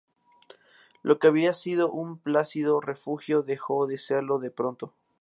Lo 1.03 1.19
que 1.19 1.27
había 1.27 1.53
sido 1.53 1.91
un 1.91 2.17
plácido 2.17 2.81
refugio 2.81 3.43
dejó 3.43 3.85
de 3.85 3.99
serlo 3.99 4.39
de 4.39 4.49
pronto. 4.49 4.95